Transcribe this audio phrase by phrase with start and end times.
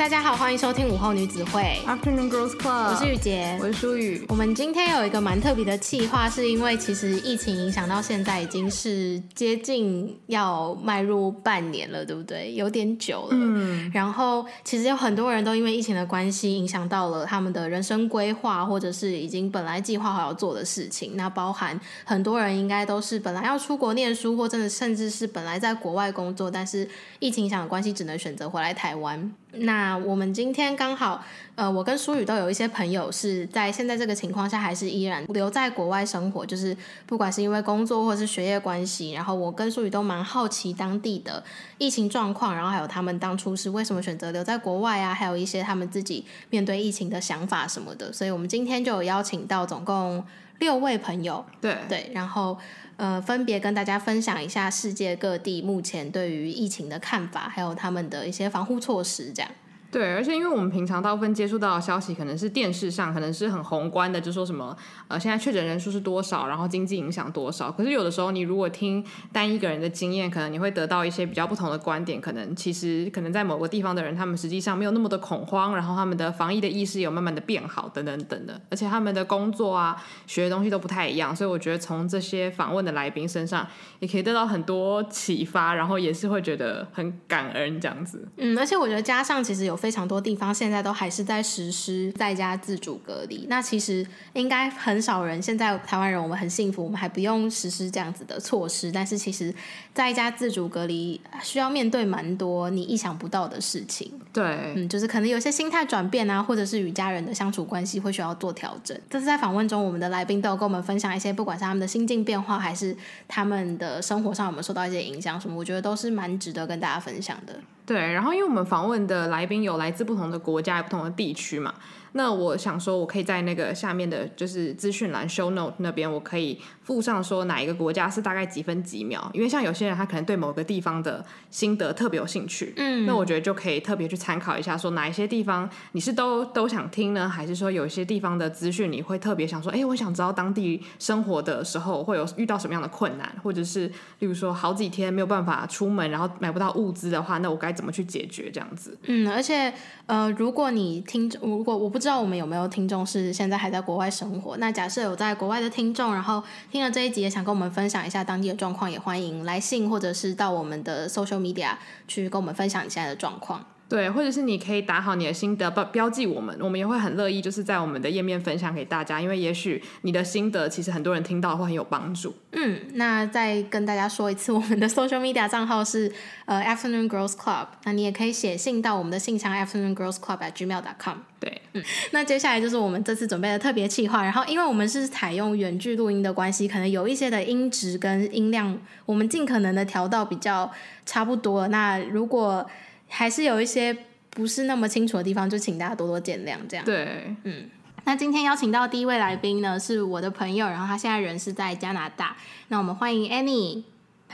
[0.00, 2.94] 大家好，欢迎收听午后女子会 Afternoon Girls Club。
[2.94, 4.24] 我是雨洁，我是舒雨。
[4.28, 12.54] 我们今天有一个蛮特别的企划，是因为其实疫情影响到现在已经是接近要迈入半年了，对不对？
[12.54, 13.28] 有点久了。
[13.32, 13.90] 嗯。
[13.92, 21.14] 然后其实有很多人都因为疫情的关系，影响到了他们的人生规划，或者是已经本来计划好要做的事情。
[21.18, 26.88] 那包含很多人应该都是本来要出国念书，或真的甚至是本来在国外工作，但是
[27.18, 29.30] 疫情影响的关系，只能选择回来台湾。
[29.52, 39.12] 那我们今天刚好，呃，我跟舒宇都有一些朋友是在现在这个情况下，还是依然留在国外生活，就是不管是因为工作或是学业关系。
[39.12, 41.42] 然后我跟舒宇都蛮好奇当地的
[41.78, 48.12] 疫情状况，然后还有他们当初是为什么选择留在国外啊，还有一些他们自己面对疫情的想法什么的。
[48.12, 50.24] 所以我们今天就有邀请到总共
[50.60, 52.56] 六位朋友，对对，然后。
[53.00, 59.50] 呃，分别跟大家分享一下世界各地目前对于疫情的看法，还有他们的一些防护措施，这样。
[59.90, 64.76] 对，而且因为我们平常大部分接触到的消息，可能是电视上，可能是很宏观的，就说什么
[65.08, 67.72] 呃，现在确诊人数是多少，然后经济影响多少。
[67.72, 72.20] 可是有的时候，你如果听单一个人的经验，可能你会得到一些比较不同的观点。
[72.20, 78.60] 可能其实可能在某个地方的人，他们实际上没有那么的恐慌，然后他们的防疫的意识有慢慢的变好，等等等的。
[78.70, 83.66] 而且他们的工作啊，学的东西都不太一样，所以我觉得从这些访问的来宾身上，
[83.98, 88.28] 也可以得到很多启发，然后也是会觉得很感恩这样子。
[88.36, 89.79] 嗯，而且我觉得加上其实有。
[89.80, 95.40] 非常多地方现在都还是在实施在家自主隔离，那其实应该很少人。
[95.40, 98.92] 现在台湾人我们很幸福，我们还不用实施这样子的措施。
[98.92, 99.54] 但是其实
[99.94, 104.12] 在家自主隔离需要面对蛮多你意想不到的事情。
[104.32, 104.44] 对，
[104.76, 108.96] 嗯，就是可能有些心态转变啊，或者是与家人的相处关系会需要做调整。
[109.08, 112.94] 这是在访问中，我们的来宾都有跟我们分享一些，不管是他们的心境变化，还是
[113.26, 117.54] 他们的生活上有没有受到一些影响什么，我觉得都是蛮值得跟大家分享的。
[117.90, 121.74] 对，然后因为我们访问的来宾有来自不同的国家、不同的地区嘛。
[122.12, 126.60] 那我想说，我可以在那个下面的，就是资讯栏 show note 那边，我可以
[126.90, 143.86] 附上说哪一个国家是大概几分几秒，因为像有些人他可能对某个地方的心得特别有兴趣，嗯，那我觉得就可以特别去参考一下，说哪一些地方你是都都想听呢，还是说有一些地方的资讯你会特别想说，哎，我想知道当地生活的时候会有遇到什么样的困难，或者是
[144.18, 148.98] 例如说好几天没有办法出门，然后买不到物资的话，那我该怎么去解决这样子？
[149.04, 149.72] 嗯，而且
[150.06, 152.00] 呃，如果你听，如果我不。
[152.00, 154.56] 不知道我们有没有听众是现在还在国外生活？
[154.56, 161.76] 那假设有在国外的听众，然后听了这一集也想跟我们分享一下当地的状况，也欢迎来信或者是到我们的 social media
[162.06, 163.64] 去跟我们分享你现在的状况。
[163.90, 172.32] 对，或者是你可以打好你的心得，标标记我们，我们也会很乐意，就是在我们的页面分享给大家，因为也许你的心得其实很多人听到会很有帮助。
[172.52, 176.12] 嗯，那再跟大家说一次，我们的 social media 账号是
[176.46, 181.16] 呃 Afternoon Girls Club，那你也可以写信到我们的信箱 Afternoon Girls Club at gmail dot com。
[181.40, 190.70] 对，嗯，那接下来就是我们这次准备的特别企划，然后因为我们是采用远距录音的关系，可能有一些的音质跟音量，我们尽可能的调到比较
[191.04, 191.66] 差不多。
[191.66, 192.64] 那如果
[193.10, 193.94] 还是有一些
[194.30, 196.56] 不是那么清楚的地方，就请大家多多见谅。
[196.68, 197.68] 这样对，嗯，
[198.04, 202.36] 那今天邀请到第一位来宾呢，是我的朋友，然后他现在人是在加拿大。
[202.68, 203.82] 那我们欢迎 Annie。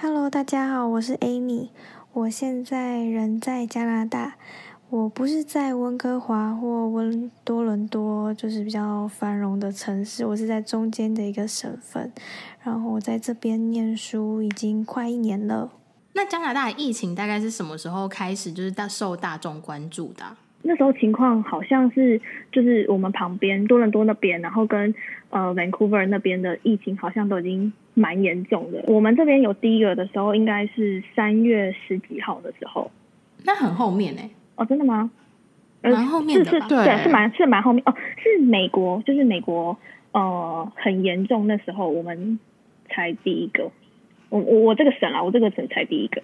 [0.01, 1.71] Hello，大家好，我是 Annie，
[2.13, 4.37] 我现在人在加拿大。
[4.89, 12.13] 我不是在温哥华或温多伦多，就是比较繁荣的城市，我是在中间的一个省份。
[12.63, 15.73] 然后我在这边念书已经快一年了。
[16.17, 20.25] 那加拿大的疫情大概是什么时候开始，就是大受大众关注的？
[20.63, 22.19] 那时候情况好像是，
[22.51, 24.95] 就是我们旁边多伦多那边，然后跟
[25.29, 28.83] 呃 Vancouver 那边的疫情好像都已经蛮严重的。
[28.87, 32.91] 我们这边有第一个的时候，应该是三月十几号的时候。
[33.45, 34.23] 那很后面呢？
[34.57, 35.11] 哦，真的吗？
[35.83, 36.51] 蛮后面的吧？
[36.51, 37.83] 是是，对，是蛮是蛮后面。
[37.87, 39.77] 哦，是美国，就是美国，
[40.13, 42.41] 呃，很严重那时候，我们
[42.89, 43.71] 才第一个。
[44.37, 46.23] 我我我这个省啊，我这个省才第一个。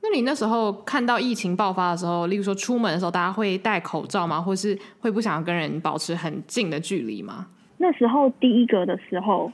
[0.00, 4.40] 那你那时候看到疫情爆发的时候，例如说出门的时候，大家会戴口罩吗？
[4.40, 7.46] 或是会不想要跟人保持很近的距离吗？
[7.78, 9.50] 那时候第一个的时候，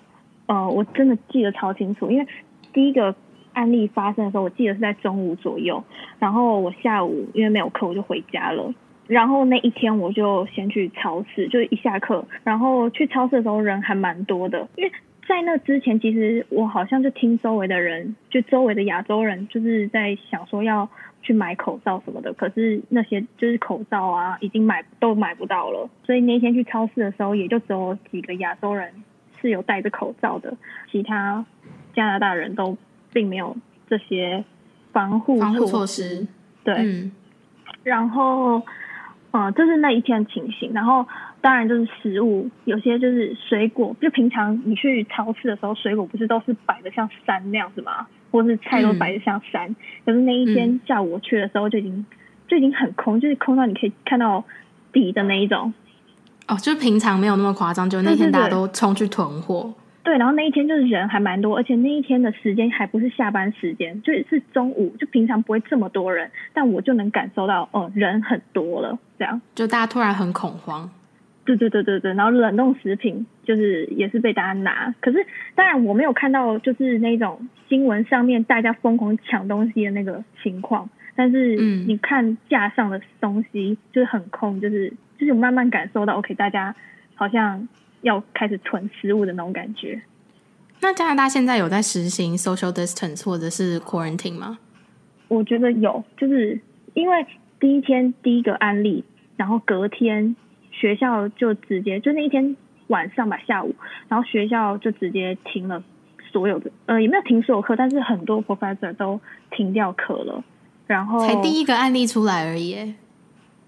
[0.46, 2.26] 呃，我真的记得超清楚，因为
[2.72, 3.14] 第一个
[3.54, 5.82] 案例发生的时候，我记得是在中午左右。
[6.18, 8.72] 然后我下午因为没有课，我就回家了。
[9.06, 14.92] 然后那一天我就先去超市，就一下课，然后去超市的时候人还蛮多的，因为。
[15.26, 20.88] 在那之前，其实我好像就听周围的人，就周围的亚洲人，就是在想说要
[21.22, 22.32] 去买口罩什么的。
[22.34, 25.88] 可是那些就是口罩啊，已经买都买不到了。
[26.04, 28.92] 所以那天去超市的时候，也就只有几个亚洲人
[29.40, 30.56] 是有戴着口罩的，
[30.90, 31.44] 其他
[31.94, 32.76] 加拿大人都
[33.12, 33.56] 并没有
[33.88, 34.44] 这些
[34.92, 36.26] 防护防护措施。
[36.62, 37.12] 对，嗯、
[37.82, 38.62] 然后
[39.34, 40.72] 嗯，就是那一天的情形。
[40.72, 41.04] 然后
[41.40, 48.06] 当然就是食物，有些就是水果，就平常你去超市的时候，水果不是都是摆的像山那样子吗？
[48.30, 49.68] 或是菜都摆的像山。
[49.70, 49.76] 嗯、
[50.06, 52.06] 可是那一天下午我去的时候，就已经、嗯、
[52.46, 54.44] 就已经很空，就是空到你可以看到
[54.92, 55.74] 底的那一种。
[56.46, 59.62] 哦，就是平常没有那么夸张，就那天大家都冲去囤货。
[59.62, 59.83] 对，对，对。
[60.04, 69.40] 对，然后那一天就是人还蛮多，而且那一天的时间还不是下班时间，就是中午，就平常不会这么多人，但我就能感受到，哦，人很多了，这样。
[69.54, 70.90] 就大家突然很恐慌。
[71.46, 86.76] 对对对对对，然后冷冻食品就是也是被大家拿，可是当然我没有看到就是那种新闻上面大家疯狂抢东西的那个情况，但是你看架上的东西就是很空，就是就是慢慢感受到，OK，大家
[87.14, 87.66] 好像。
[88.04, 90.00] 要开始囤食物的那种感觉。
[90.80, 94.58] 那加拿大现在有在实行 social distance 或者是 quarantine 吗？
[95.28, 96.60] 我觉得有，就是
[96.92, 97.26] 因为
[97.58, 99.02] 第一天第一个案例，
[99.36, 100.36] 然后隔天
[100.70, 102.54] 学校就直接就那一天
[102.88, 103.74] 晚上吧，下午，
[104.08, 105.82] 然后学校就直接停了
[106.30, 109.18] 所有的，呃，也没有停所有课，但是很多 professor 都
[109.50, 110.44] 停掉课了。
[110.86, 112.94] 然后才第一个案例出来而已。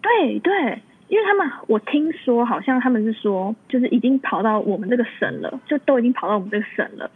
[0.03, 0.83] 对对。
[1.09, 7.09] 因为他们，我听说好像他们是说，就是已经跑到我们这个省了，就都已经跑到我们这个省了，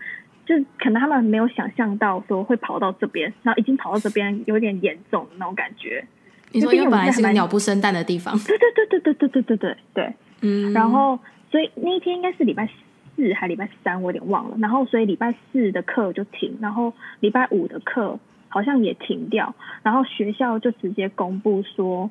[0.47, 6.05] 就可能他们没有想象到说会跑到这边，然后已经跑到这边有点严重的那种感觉。
[6.53, 10.73] 你说因为本来是个鸟不生蛋的地方，对对对对对对对对对对，嗯。
[10.73, 11.19] 然后
[11.51, 12.69] 所以那一天应该是礼拜
[13.17, 14.57] 四还礼拜三，我有点忘了。
[14.61, 19.53] 然后所以礼拜四的课就停，然后礼拜五的课好像也停掉，
[19.83, 22.09] 然后学校就直接公布说。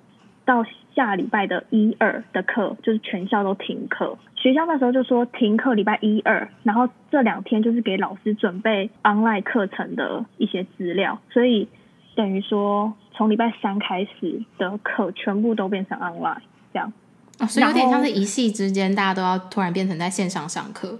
[0.49, 0.65] 到
[0.95, 4.17] 下礼拜的一二的课，就是全校都停课。
[4.35, 11.67] 学校那时候就说停课礼拜一二，然后这两天就是给老师准备 online 课程的一些资料，所以
[12.15, 16.41] 等于说从礼拜三开始的课全部都变成 online
[16.73, 16.91] 这样。
[17.37, 20.97] 哦，所以有点像是一夕之间大家都要突然变成在线上上课。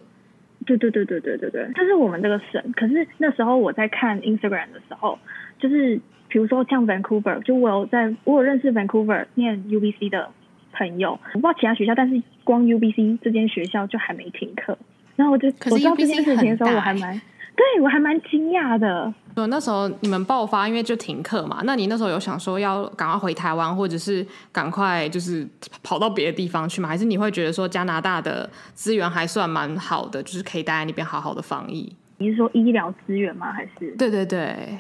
[0.68, 2.64] 对对对对对对对，这是我们这个省。
[2.74, 5.18] 可是那时候我在看 Instagram 的时候，
[5.58, 6.00] 就是。
[6.30, 10.30] 比如说像 Vancouver，就我有在，我有认识 Vancouver 念 UBC 的
[10.72, 14.78] 朋友，我不知道其他学校，但是光 UBC 这间学校就还没停课。
[15.16, 17.20] 然后我就我知道这件事情的时候，我还蛮，
[17.56, 19.14] 对我还蛮惊讶的。
[19.36, 25.48] 说那时候你们爆发，因为就停课嘛，那你那时候有想说要赶快回台湾，或者是赶快就是
[25.82, 26.88] 跑到别的地方去吗？
[26.88, 31.94] 还是你会觉得说加拿大的资源还算蛮好的，就是可以待在那边好好的防疫？
[32.18, 33.52] 你是说医疗资源吗？
[33.52, 33.92] 还是？
[33.98, 34.78] 对对对。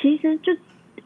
[0.00, 0.52] 其实就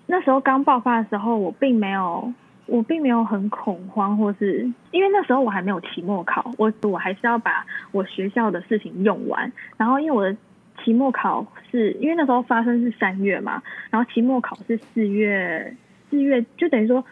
[0.06, 2.32] 那时候刚爆发的时候，我并没有，
[2.66, 9.50] 我并没有很恐慌，或是因为那时候我还没有期末考，我我还是要把我学校的事情用完。
[9.76, 10.36] 然后因为我的
[10.84, 15.74] 期末考是因为那时候发生是三月嘛，然后期末考是四月，
[16.10, 17.04] 四月就等于说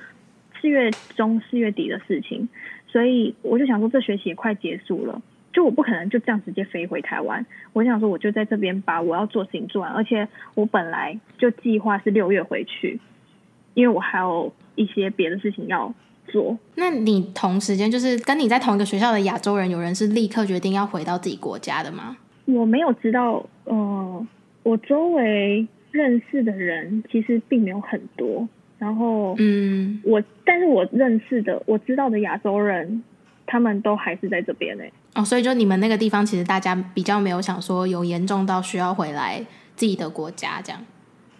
[0.61, 2.49] 四月中四月底的事情，
[2.87, 5.23] 所以我就想说这学期也快结束了。
[5.53, 13.01] 就我不可能就这样直接飞回台湾，我想说我就在这边把我要做事情做完，而且我本来就计划是六月回去，
[13.75, 15.93] 因为我还有一些别的事情要
[16.29, 16.57] 做。
[16.77, 22.17] 那你同时间就是跟你在同一个学校的亚洲人，有人是立刻决定要回到自己国家的吗？
[22.45, 24.27] 我没有知道，呃，
[24.63, 33.03] 我周围认识的人其实并没有很多，然后嗯，我但是我认识的我知道的亚洲人。
[33.47, 34.85] 他们都还是在这边呢。
[35.15, 40.81] 哦，所以就你们那个地方，其实大家比较没有想说有严重到需要回来自己的国家这样。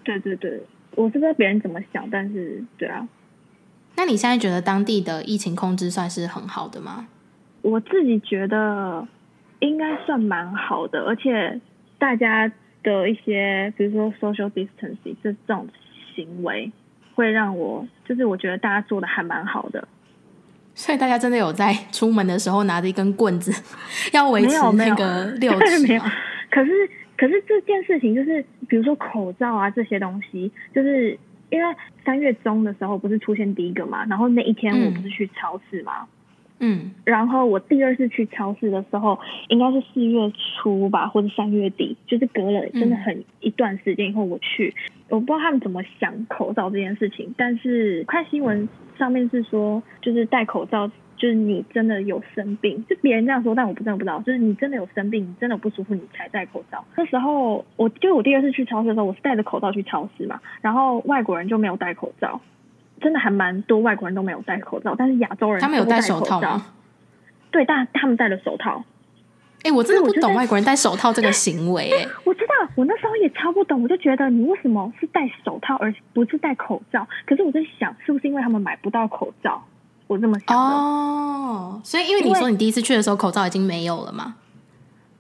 [0.03, 0.61] 对对对，
[0.97, 3.07] 我是不知道别人怎么想，但是对啊。
[3.97, 7.07] 那你现在觉得当地的疫情控制算是很好的吗？
[7.63, 9.07] 我自己觉得
[9.59, 11.61] 应该算蛮好的，而且
[11.99, 12.51] 大家
[12.83, 15.69] 的一些，比如说 social distancing 这这种
[16.17, 16.73] 行为，
[17.15, 19.87] 会让我就是我觉得大家做的还蛮好的。
[20.75, 23.53] 所以大家真的有在出门的时候拿着一根棍子，
[24.13, 25.87] 要维持那个 六尺。
[25.87, 26.03] 没有，
[26.51, 26.71] 可是
[27.17, 31.19] 可是这件事情就是，比如说口罩啊这些东西，就是
[31.51, 36.07] 因为三月中的时候不是出现第一个嘛，然后那一天我不是去超市嘛，
[36.61, 44.75] 嗯，然后我第二次去超市的时候，应该是四月初吧，或者三月底，就是隔了真的很一段时间以后我去，
[45.11, 48.69] 我不知道他们怎么想口罩这件事情，但是看新闻。
[48.99, 50.87] 上面是说，就是戴口罩，
[51.17, 56.85] 就是你真的有生病，就别人这样说，但我不真的不知道，就是你真的有生病，你真的不舒服，你才戴口罩。
[56.97, 62.43] 那时候，我就我第二次去超市的时候，我是戴着口罩去超市嘛，然后外国人就没有戴口罩，
[63.01, 66.67] 真的还蛮多外国人都没有戴口罩，但是亚洲人他们有戴手套吗？
[67.51, 68.85] 对，但他们戴了手套。
[69.63, 71.91] 哎、欸，我真的不懂外国人戴手套这个行为、
[72.25, 77.07] 我知道，我那时候也超不懂，我就觉得你为什么是戴手套而不是戴口罩？
[77.27, 79.63] 可是我在想，是不是因为他们买不到口罩？
[80.07, 80.55] 我这么想的。
[80.55, 84.37] 哦，所以因为你说你第一次去的时候口罩已经没有了吗？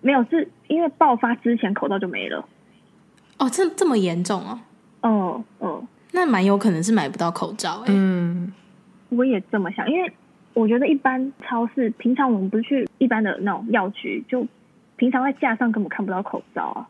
[0.01, 2.45] 没有，是因为爆发之前口罩就没了。
[3.37, 4.59] 哦，这这么严重哦？
[5.03, 7.89] 哦哦，那蛮有可能是买不到口罩哎。
[7.89, 8.53] 嗯，
[9.11, 10.11] 我也这么想，因为
[10.55, 14.47] 我觉得一般超市，平常我们不是去一般的那种药局，就
[14.97, 16.87] 平常在架上根本看不到口罩啊。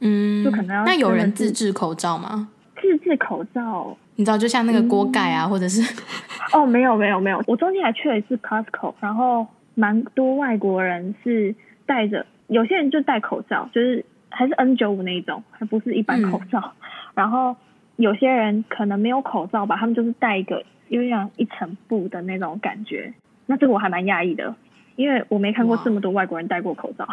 [0.00, 2.48] 嗯，就可能要那有人自制口罩吗？
[2.80, 5.80] 自制口罩，你知道，就像那个锅盖啊，嗯、或者是
[6.52, 11.54] 哦，没有没有没有，我中间还去了一次 Costco，然后蛮多外国人是
[11.86, 16.60] 戴着，有些人就戴口罩，就是还是 N 九五那一种，还不是一般口罩。
[16.60, 16.72] 嗯、
[17.14, 17.56] 然后
[17.96, 23.12] 有些人可能没有口罩吧，他们就是戴一个有点像一层布的那种感觉。
[23.46, 24.54] 那这个我还蛮讶异的，
[24.96, 27.06] 因为我没看过这么多外国人戴过口罩，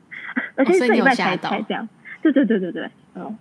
[0.56, 1.88] 而且这礼拜才才这样。
[2.22, 3.36] 对对对对对，嗯。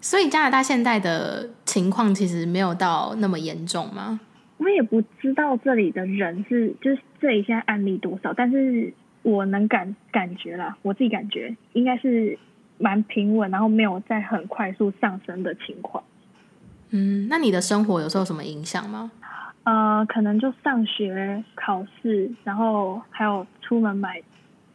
[0.00, 4.18] 所以加拿大现在的情况其实没有到那么严重吗？
[4.56, 12.38] 我也不知道这里的人是就是这里现在案例多少，但是我能感感觉啦，我自己感觉应该是
[12.78, 16.04] 蛮平稳，然后没有在很快速上升的情况。
[16.90, 19.10] 嗯，那你的生活有受什么影响吗？
[19.64, 24.22] 呃，可能就上学、考试，然后还有出门买。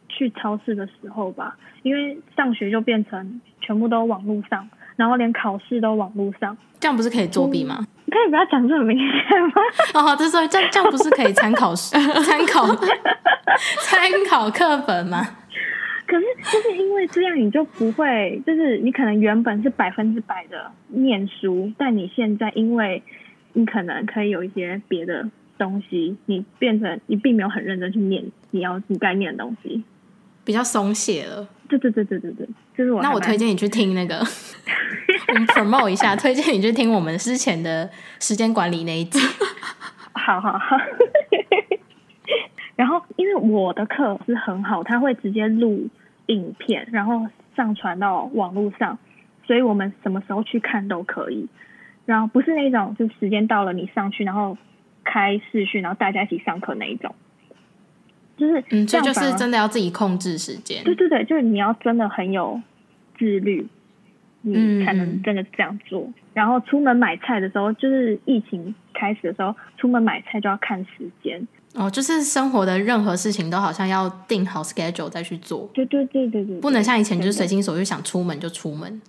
[0.08, 4.66] 去超市的时候吧，因为上学就变成全部都网络上，
[4.96, 7.84] 然后连考试都网络上，这样不是可以作弊吗？
[8.06, 9.06] 你可以不要讲这么明显
[9.42, 9.52] 吗？
[9.92, 12.64] 哦，好，这是这样这样不是可以参考参考
[13.84, 14.00] 参
[14.30, 15.20] 考课本吗？
[16.06, 23.02] 可是就是因为这样，你就不会，就是你可能原本是百分之百的念书，但你现在因为
[23.56, 29.82] 你可能可以有一些别的东西，你变成你并没有很认真去念你要你该念的东西。
[30.44, 32.46] 比较松懈了，对对对对对对，
[32.76, 33.02] 就是我。
[33.02, 34.16] 那我推荐你去听那个，
[35.28, 39.18] 我们 promote 一下，推荐你去听我们之前的时间管理那一集。
[40.12, 40.76] 好好好。
[42.76, 45.88] 然后，因为我的课是很好，他会直接录
[46.26, 48.98] 影片，然后上传到网络上，
[49.46, 51.48] 所以我们什么时候去看都可以。
[52.06, 54.56] 然后不是那种，就时间到了你上去，然后
[55.04, 57.14] 开视讯，然后大家一起上课那一种。
[58.36, 60.84] 就是，嗯，这就是真的要自己控制时间。
[60.84, 62.60] 对对对，就是你要真的很有
[63.18, 63.66] 自律，
[64.42, 66.02] 你才能真的这样做。
[66.02, 71.46] 嗯、然后出门买菜的时候，就是疫情开始的时候，出门买菜就要看时间。
[71.74, 75.68] 哦，就是生活的任何事情都好像要定好 schedule 再去做。
[75.74, 79.00] 对对对对对，不能像以前就是随心所欲想出门就出门。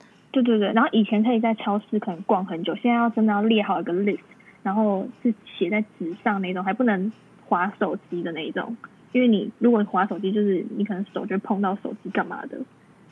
[0.44, 4.20] 对对对，然后以前可以在超市可能逛很久，现在要真的要列好一个 list，
[4.64, 7.12] 然后是写在纸上那种，还不能
[7.48, 8.76] 划手机的那一种。
[9.14, 12.58] 因为你如果划手机，就是你可能手就碰到手机干嘛的，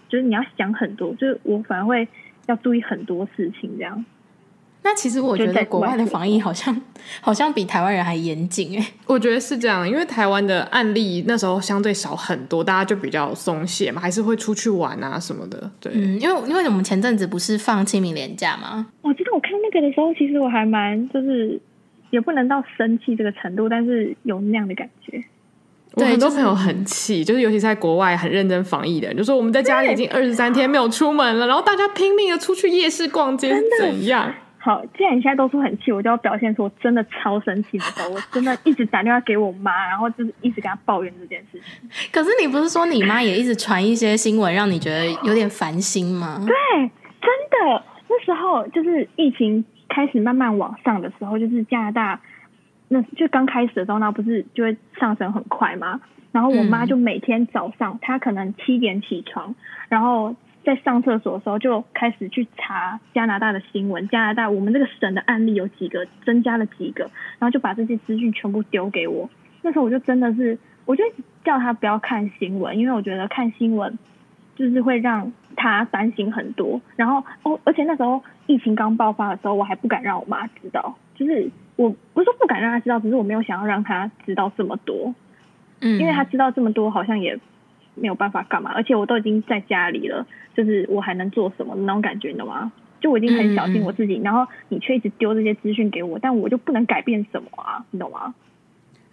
[0.10, 2.08] 就是你要想很多，就是我反而会
[2.48, 4.06] 要注意很多事情这样。
[4.86, 6.80] 那其实我觉得国外的防疫好像
[7.20, 15.72] 好像比台湾人还严谨哎， 我觉得是这样，因为台湾的案例那时候相对少很多，大家就比较松懈嘛，还是会出去玩啊什么的。
[15.80, 18.86] 对，嗯，因为因为我们前阵子不是放清明连假吗？
[19.02, 21.60] 我记得我看那个的时候，其实我还蛮就是
[22.12, 25.24] 也不能到生气这个程度，但是有那样的感觉。
[25.96, 34.32] 我很多朋友很气，就是尤其在国外很认真防疫的人，就说我们在家里已经二十三天没有出门了，然后大家拼命的出去夜市逛街，怎样？
[34.66, 41.88] 好，既然你现在都说很气，我就要表现出我真的超生气的时候，我真的一直打电话给我妈，然后就是一直跟她抱怨这件事情。
[42.12, 46.40] 可是你不是说你妈也一直传一些新闻，让你觉得有点烦心吗？
[46.40, 46.56] 对，
[47.22, 52.20] 真的，那时候就是疫情开始慢慢往上的时候，就是加拿大。
[52.88, 56.02] 那就刚开始的时候，那不是就会上升很快吗？
[56.32, 59.54] 然后我妈就每天早上，嗯、她可能七点起床，
[59.90, 67.04] 然后在上厕所的时候就开始去查加拿大的新闻，加拿大我们这个省的案例有几个，增加了几个，
[67.40, 69.30] 然后就把这些资讯全部丢给我。
[69.62, 71.04] 那时候我就真的是，我就
[71.44, 73.98] 叫他不要看新闻，因为我觉得看新闻
[74.56, 76.82] 就是会让他担心很多。
[76.96, 81.50] 然后哦，而且那时候疫情刚爆发的时候，我还不敢让我妈知道，就是。
[81.78, 85.14] 我不是说不敢让她知道，只是我没有想要让她知道这么多，
[85.82, 87.38] 嗯，因为她知道这么多，好像也
[87.96, 88.72] 没有办法干嘛。
[88.76, 90.26] 而且我都已经在家里了，
[90.56, 92.72] 就是我还能做什么那种感觉，你懂吗？
[93.02, 98.34] 就我已经很小心我自己，然后你却一直丢这些资讯给我，但我就不能改变什么啊，你懂吗？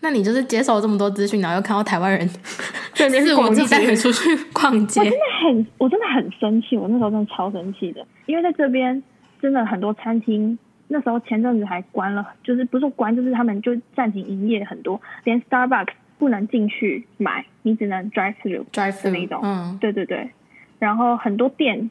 [0.00, 2.26] 那你就是接受这么多资讯，然后又看到台湾人
[2.94, 9.02] 在那边肆无忌惮的出去逛街，我真的很，我真的很生气，我那时候真的超生气的，因为在这边
[9.40, 10.58] 真的很多餐厅。
[10.88, 19.40] 那时候前阵子还关了，就是不是关，就是他们就暂停营业很多，连 Starbucks 不能进去买，你只能 drive through drive through 那种。
[19.42, 20.30] 嗯，对对对。
[20.78, 21.90] 然后很多店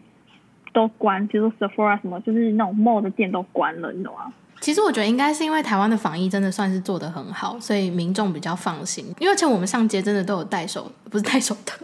[0.71, 4.31] 都关，比如说 Sephora 什么，就是那种 mall 的店都关了，你懂吗？
[4.61, 9.05] 其实我觉得应该是因为台湾的防疫真的算是做得很好，所以民众比较放心。
[9.19, 11.83] 因为像我们上街真的都有戴手，不是戴手套，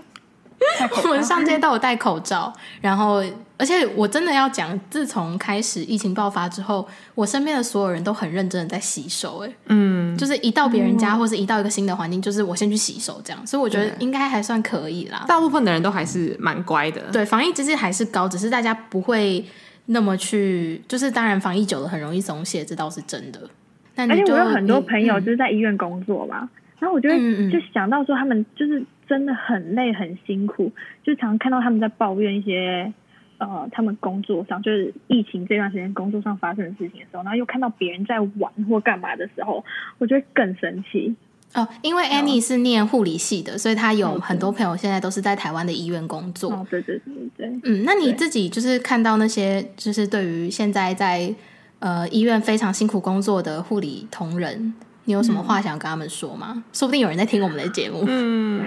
[1.03, 2.51] 我们上街都有戴口罩。
[2.81, 3.23] 然后，
[3.57, 9.45] 而且我真的要讲，自从开始疫情爆发之后，我身边的所有人都很认真的在洗手。
[9.45, 13.47] 哎，嗯，就是一到别人家，或是一到一个新的环境，就是我先去洗手这样。
[13.47, 15.25] 所以我觉得应该还算可以啦。
[15.27, 17.01] 大部分的人都还是蛮乖的。
[17.11, 19.45] 对，防疫其实还是高，只是大家不会。
[19.89, 23.39] 那么去，就是当然防疫久了很容易松懈，这倒是真的。
[23.95, 26.49] 而且我有很多朋友就是在医院工作嘛，嗯、
[26.79, 27.17] 然后我就会
[27.49, 30.71] 就想到说他们就是真的很累很辛苦，
[31.03, 32.91] 就常常看到他们在抱怨一些
[33.37, 39.63] 呃他们工作上就是疫情这段时间工作上发生的事情的时候，然后又看到别人在玩或干嘛的时候，
[39.97, 41.15] 我觉得更神奇。
[41.53, 46.51] 哦，因为 Annie 是念护理系的，哦、所以她有很多朋友现在都是在台湾的医院工作。
[46.51, 47.47] 哦，对对对对。
[47.63, 51.33] 嗯，那你自己就是看到那些，就是对于现在在
[51.79, 54.73] 呃医院非常辛苦工作的护理同仁，
[55.07, 56.51] 你有什么话想跟他们说吗？
[56.57, 58.03] 嗯、说不定有人在听我们的节目。
[58.07, 58.61] 嗯，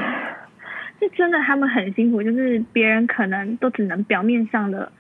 [0.99, 4.91] 就真的，他们很辛苦，就是别人可能都只能表面上的，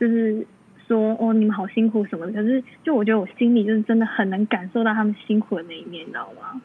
[0.00, 0.46] 就是
[0.88, 6.60] 说哦，你们好辛苦什么的，可是就我觉得我心里就是真的很能感受到他们辛苦的那一面，你知道吗？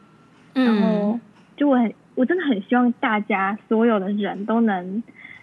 [0.54, 1.20] 嗯然后，
[1.58, 5.02] 就我很，我真的很希望大家所有的人都能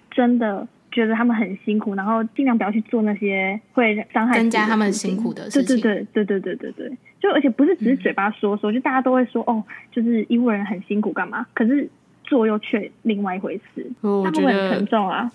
[0.09, 5.79] 真的觉得他们很辛苦，然后尽量不要去做那些会伤害增加他们辛苦的事情。
[5.79, 11.45] 对对对对对对对对，就而且不是只是嘴巴说说，就大家都会说哦，就是医务人员很辛苦干嘛？
[11.53, 11.89] 可是。
[12.29, 15.29] 做又却另外一回事，我觉得很沉重啊，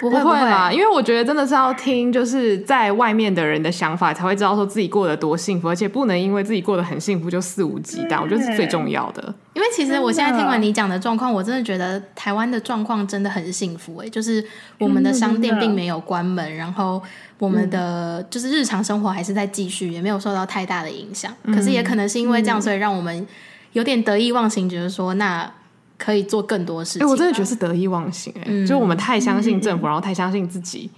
[0.00, 9.34] 不会啦，因为我觉得真的是要听就是在外面的人的想法，才会知道说自己过得多幸福，而且不能因为自己过得很幸福就肆无忌惮，我觉得是最重要的。
[9.54, 14.44] 因为其实我现在听完你讲的状况，我真的觉得台湾的状况真的很幸福哎，就是
[14.78, 17.02] 我们的商店并没有关门，然后
[17.40, 21.34] 我们的就是日常生活还是在继续，也没有受到太大的影响。
[21.46, 23.26] 可是也可能是因为这样，所以让我们
[23.72, 25.50] 有点得意忘形，觉得说那。
[25.98, 27.02] 可以做更多事情。
[27.02, 30.90] 哎、欸，我真的觉得是得意忘形哎、就我们太相信政府，嗯、然后太相信自己。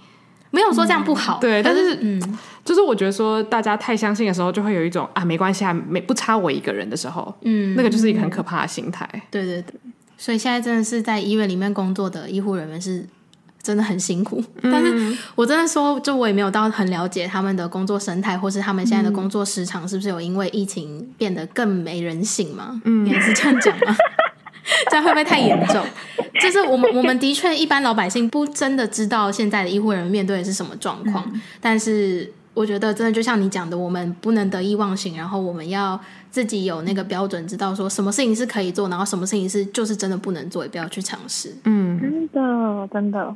[0.51, 9.07] 没有说这样不好，嗯、对，但是，嗯，就是我觉得说大家太相信的时候，就会有一种啊，没关系啊，没不差我一个人的时候，嗯，那个就是一个很可怕的心态。
[9.29, 9.79] 对对对，
[10.17, 13.05] 所以现在真的是在医院里面工作的医护人员是
[13.61, 22.81] 真的很辛苦，嗯、但是我真的说，就我也没有到很了解他们的工作生态，或是他们现在的工作时长是不是有因为疫情变得更没人性嘛？
[22.85, 23.95] 嗯，你还是这样讲吗？
[24.89, 25.83] 这样会不会太严重？
[26.41, 35.99] 就是我们我们的确一般老百姓不真的知道现在的医护人员面对的是什么状况，嗯、但是我觉得真的就像你讲的，我们不能得意忘形，然后我们要
[36.31, 41.55] 自己有那个标准，知道说什么事情是可以做，然后什么事情是就是真的不能做，也不要去尝试。
[41.65, 43.35] 嗯，真的真的。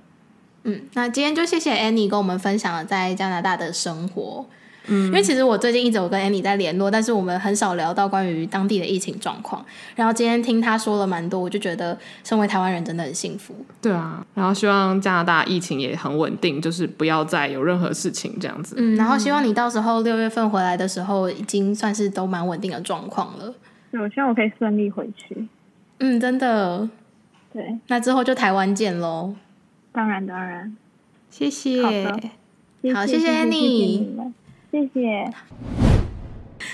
[0.63, 4.45] 嗯，那今天就谢谢 Annie 跟我们分享了在加拿大的生活。
[4.87, 9.65] 嗯，因为其实我最近一直有跟 Annie 在联络，但是我们很少聊到关于当地的疫情状况。
[9.95, 13.55] 然后今天听他说了蛮多，我就觉得身为台湾人真的很幸福。
[13.81, 18.75] 对啊，然后希望加拿大疫情也很稳定，就是不要再有任何事情这样子。
[18.77, 23.53] 嗯，然后希望你到时候六月份回来的时候，已经算是都蛮稳定的状况了。
[23.91, 25.47] 对，我希望我可以顺利回去。
[25.99, 26.89] 嗯，真的。
[27.53, 29.35] 对，那之后就台湾见喽。
[29.91, 30.75] 当然当然，
[31.29, 31.83] 谢谢。
[31.83, 32.19] 好，
[32.95, 34.33] 好，谢谢 Annie。
[34.73, 35.29] 谢谢。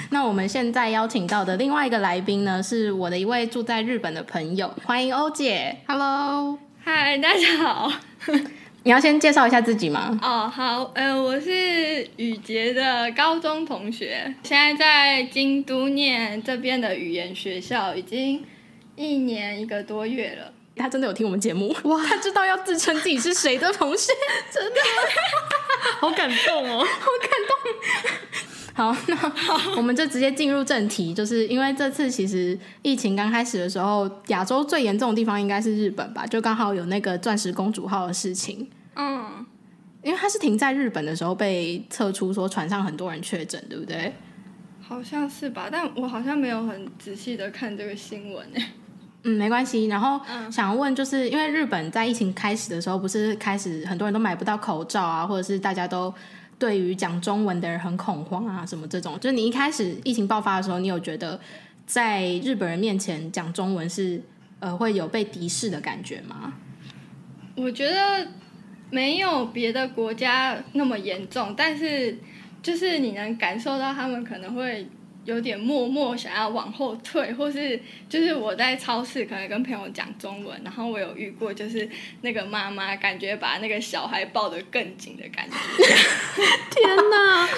[0.10, 5.76] 那我们现在邀请到的另外一个来宾呢，是我的一位住在日本的朋友，欢迎欧姐。
[5.86, 7.92] Hello，嗨，大家好。
[8.84, 10.18] 你要先介绍一下自己吗？
[10.22, 18.46] 哦，oh, 好，呃，我是雨杰的高中同学，现在在京都念这边的语言学校，已经
[18.96, 20.54] 一年一个多月了。
[20.80, 22.04] 他真的有听我们节目哇！
[22.06, 24.12] 他知道要自称自己是谁的同学，
[24.52, 24.80] 真的
[26.00, 27.60] 好感动哦，好感动。
[28.74, 36.26] 好，那我们就直接进入正题，就是因为这次其实疫情刚开始的时候，亚洲最严重的地方应该是日本吧？
[36.26, 38.70] 就刚好有那个钻石公主号的事情。
[38.96, 39.46] 嗯，
[40.02, 44.14] 因为他是停在日本的时候被测出说船上很多人确诊，对不对？
[44.82, 48.64] 好像是吧，但我好像没有很仔细的看这个新闻诶。
[49.24, 49.88] 嗯，没关系。
[49.88, 56.14] 然后想问，就是因为日本在疫情开始的时候，不是开始很多人都买不到口罩啊，或者是大家都
[56.58, 59.20] 对于讲中文的人很恐慌啊，什么这种。
[59.20, 61.38] 就是你一开始疫情爆发的时候，你有觉得
[61.86, 64.22] 在日本人面前讲中文是
[64.60, 66.54] 呃会有被敌视的感觉吗？
[67.56, 68.26] 我觉得
[68.90, 72.18] 没有别的国家那么严重，但是
[72.64, 74.88] 就是你能感受到他们可能会。
[75.30, 81.88] 有点默默想要往后退，或是就是我在超市可能跟朋友讲中文，然后我有遇过，就是
[82.22, 85.56] 那个妈妈感觉把那个小孩抱得更紧的感觉。
[86.72, 87.50] 天哪，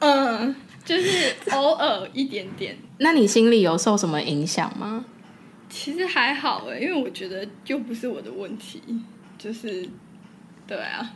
[0.00, 2.76] 嗯，就是偶尔一点点。
[2.98, 5.04] 那你心里有受什么影响吗？
[5.68, 8.82] 其实还好哎，因为我觉得又不是我的问题，
[9.38, 9.88] 就是
[10.66, 11.12] 对啊，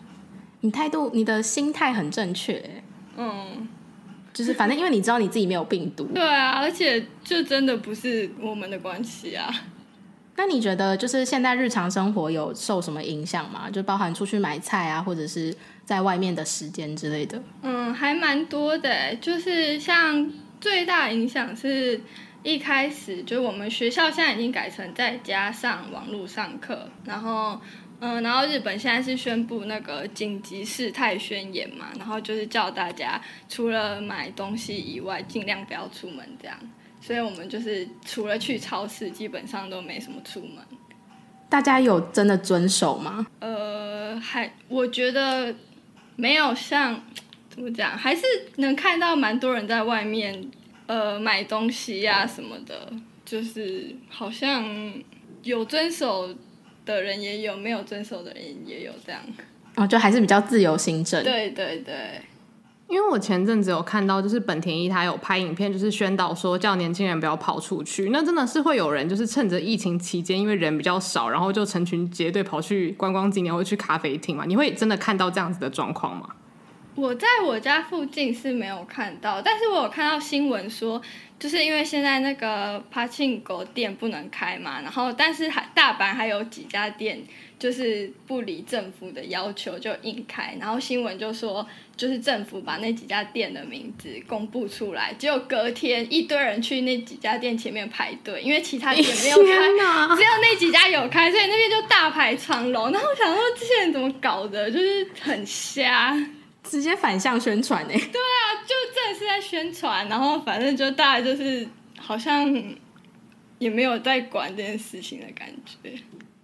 [0.61, 2.83] 你态度、你的心态很正确，
[3.17, 3.69] 嗯，
[4.35, 9.49] 就是反正因为你知道你自己没有病毒，对啊，而且就真的不是我们的关系啊。
[10.37, 13.71] 那你觉得就是现在日常生活有受什么影响吗？
[13.71, 17.41] 就包含出去买菜啊，或者是在外面的时间之类的？
[17.63, 19.15] 嗯，还蛮多的。
[19.21, 20.29] 就是像
[20.61, 22.01] 最大影响是
[22.43, 27.61] 一开始就我们学校现在已经改成在家上网络上课，然后
[28.07, 36.55] 嗯，然后日本现在是宣布那个紧急事态宣言嘛，然后就是叫大家除了买东西以外，尽量不要出门这样。
[37.01, 40.63] 所以我们就是除了去超市，基本上都没什么出门。
[41.49, 43.27] 大家有真的遵守吗？
[43.41, 45.55] 呃，还我觉得
[46.17, 47.03] 没有像
[47.49, 48.23] 怎么讲，还是
[48.57, 50.51] 能看到蛮多人在外面
[50.87, 52.93] 呃买东西呀、啊、什么的，
[53.25, 54.93] 就是好像
[55.43, 56.29] 有遵守
[56.85, 59.21] 的人也有，没有遵守的人也有这样。
[59.77, 61.23] 哦，就还是比较自由行政。
[61.25, 62.21] 对对对。
[62.87, 68.11] 因为我前阵子有看到，就是本田一他有拍影片，就是宣导说叫年轻人不要跑出去。
[68.11, 74.45] 那真的是会有人就是趁着疫情期间，因为人比较少，然后就成群结队跑去观光景点或去咖啡厅嘛？
[74.45, 76.29] 你会真的看到这样子的状况吗？
[76.95, 81.01] 我在我家附近是没有看到，但是我有看到新闻说，
[81.39, 87.23] 就是因为现在那个 Pachinko 店不能开嘛，然后但是还大阪还有几家店
[87.59, 91.67] 就是不理政府的要求就硬开，然后新闻就说。
[91.97, 99.45] 就是政府把那几家店的名字公布出来，结果隔天一堆人去那几家店前面排队，因为其他店没有开，
[100.17, 102.91] 只有那几家有开，所以那边就大排长龙。
[102.91, 104.69] 然后我想说，这些人怎么搞的？
[104.69, 106.13] 就是很瞎，
[106.65, 107.93] 直接反向宣传呢？
[107.93, 112.53] 对啊，就真的是在宣传，然后反正就大家就是好像
[113.59, 115.93] 也没有在管这件事情的感觉，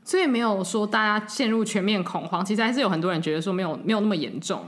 [0.05, 2.45] 所以没有说大家陷入全面恐慌。
[2.45, 4.65] 其实还是有很多人觉得说没有没有那么严重。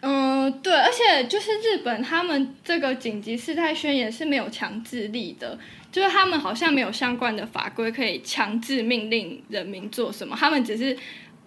[0.00, 5.58] 嗯，对，而且就是日本，他们这个紧急事态宣言是没有强制力的，
[5.90, 10.96] 就是他们好像没有相关的法规可以强制命令人民做什么，他们只是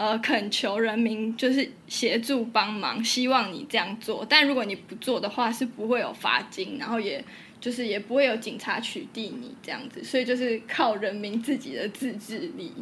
[0.02, 7.24] 呃恳求人民就是协助帮忙，希望你这样做，但如果你不做的话，是不会有罚金，然后也
[7.60, 12.74] 就是也不会有警察取缔你这样子，所以就是靠人民自己的自制力。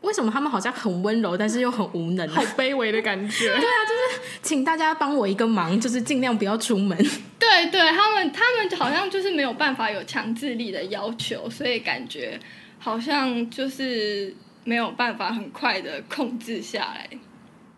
[0.00, 3.46] 为什么他们好像很温柔，但是又很无能， 好卑微的感觉。
[3.46, 6.98] 对啊，就是请大家帮我一个忙，就是尽量不要出门。
[7.38, 12.40] 对对，他们他们好像就是没有办法有强制力的要求，所以感觉
[12.78, 17.08] 好像就是没有办法很快的控制下来。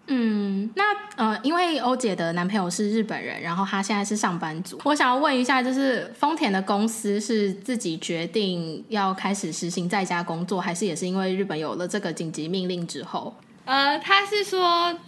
[0.08, 0.82] 嗯，那
[1.16, 4.78] 呃，因为欧姐的男朋友是日本人，然后他现在是上班族。
[4.84, 13.34] 我想要问一下，就是丰田的公司是自己决定要开始实行在家工作，还是也是因为日本有了这个紧急命令之后？
[13.64, 14.98] 呃，他是说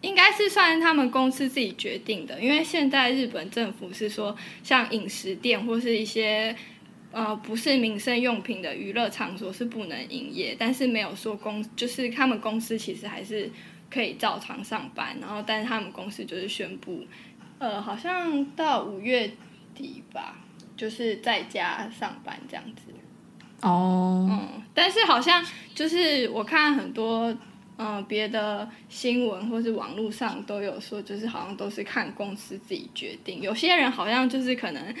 [0.00, 6.54] 应该是算他们公司自己决定的，因为现在日本政府是说，像饮食店或是一些
[7.12, 13.50] 呃不是民生用品的娱乐场所是不能营业，但是没有说公，就是他们公司其实还是。
[13.92, 17.04] 可以照常上班，然后但是他们公司就是宣布，
[17.58, 19.28] 呃，好像到五月
[19.74, 20.36] 底吧，
[20.76, 22.92] 就是在家上班这样子。
[23.62, 24.28] 哦。
[24.30, 24.38] Oh.
[24.38, 25.44] 嗯，但是好像
[25.74, 27.36] 就是我看很多
[27.78, 33.40] 嗯别的新闻或是网络上都有说，就是好像都是看公司自己决定。
[33.40, 34.94] 有些人好像就是可能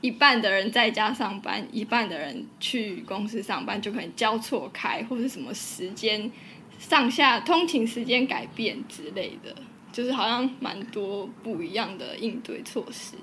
[0.00, 6.30] 一半的人在家上班，一半的人去公司上班，就可能交错开或是什么时间。
[6.78, 9.52] 上下通勤时间改变之类的，
[9.92, 13.16] 就是好像蛮多不一样的应对措施。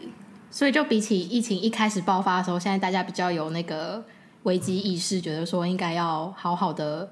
[0.52, 4.04] 所以就比起疫情一开始爆发的时候，现在大家比较有那个
[4.44, 7.10] 危机意识，觉得说应该要好好的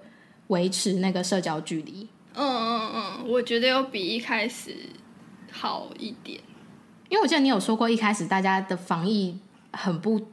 [0.48, 2.10] 维持那个社交距离。
[2.34, 4.76] 嗯嗯嗯，我觉得有比一开始
[5.50, 6.42] 好一点。
[7.08, 9.38] 因为我记得你有说过，一开始大家的防疫
[9.74, 10.30] 很不，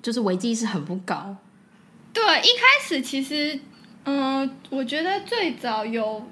[0.00, 1.36] 就是危机意识很不高。
[2.12, 3.58] 对，一开始其实。
[4.04, 6.28] 嗯，我觉得最早有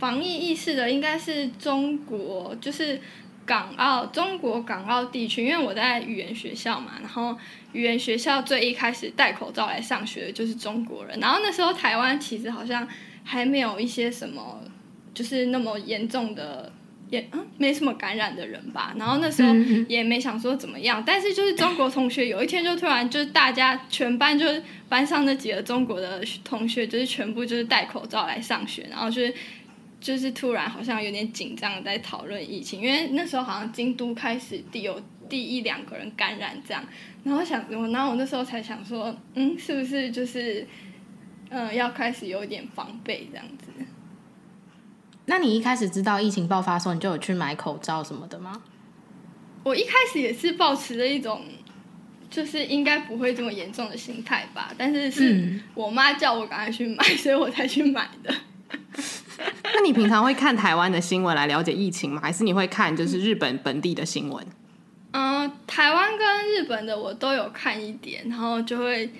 [0.00, 3.00] 防疫意识的应该是中国，就是
[3.46, 7.38] 港澳中国港澳地区，因为我在语言学校嘛，然后
[7.72, 12.88] 语言学校最一开始戴口罩来上学的就是中国人，然后那时候台湾其实好像
[13.22, 14.60] 还没有一些什么，
[15.14, 16.72] 就是那么严重的。
[17.10, 19.54] 也嗯，没什么感染的人吧，然后那时候
[19.88, 29.34] 也没想说怎么样，但是就是中国同学有一天就突然就是大家全班就是班上那几个中国的同学就是全部就是戴口罩来上学，然后就是
[30.00, 36.84] 就是突然好像有点紧张在讨论疫情，因为那时候好像京都开始第有第一两个人感染这样，
[37.24, 40.66] 然后想我，然后我那时候才想说，嗯，是不是就是，
[41.48, 43.66] 嗯、呃，要开始有点防备这样子。
[45.28, 48.62] 那你一开始知道疫情爆发的时候，你就有去买口罩什么的吗？
[49.62, 51.42] 我一开始也是保持着一种，
[52.30, 54.72] 就是应该不会这么严重的心态吧。
[54.78, 58.34] 但是是我妈叫我赶快去买，所以我才去买的。
[59.74, 62.20] 那你平常会看台湾的新闻来了解疫情吗？
[62.22, 64.46] 还是你会看就是日本本地的新闻？
[65.10, 69.10] 嗯、呃，台湾跟日本的我都有看一点，然后就会。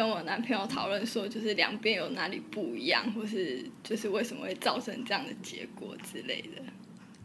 [0.00, 6.62] 跟我男朋友讨论说，就是两边有哪里不一样，或是就是为什么会造成这样的结果之类的。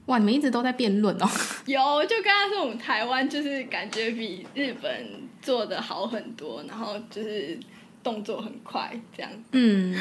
[0.08, 1.26] 哇，你们一直都在辩论哦。
[1.66, 4.92] 有，就跟他说我们台湾就是感觉比日本
[5.42, 7.58] 做的好很多，然后就是
[8.04, 9.32] 动作很快这样。
[9.54, 9.96] 嗯，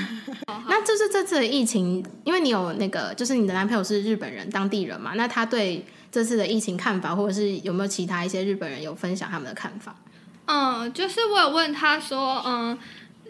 [0.67, 9.95] 那就是这次的疫情，因为你有那个，就是你的男朋友是日本人，当地人嘛，那他对这次的疫情看法，或者是有没有其他一些日本人有分享他们的看法？
[10.47, 12.79] 嗯，就是我有问他说，嗯，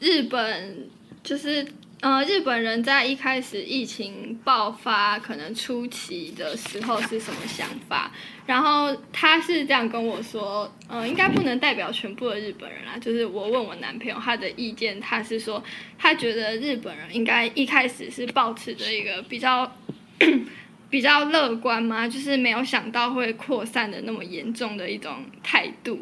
[0.01, 0.89] 日本
[1.23, 1.65] 就是，
[2.01, 8.11] 嗯，日本人在一开始疫情爆发可能初期的时候是什么想法？
[8.47, 12.99] 然后他是这样跟我说，嗯，应该不能代表全部的日本人啦。
[13.01, 15.63] 就是我问我男朋友他的意见，他是说
[15.97, 19.73] 他觉得日本人应该一开始是抱持着一个比较
[20.91, 26.01] 比较乐观嘛，就是没有想到会扩散的那么严重的一种态度。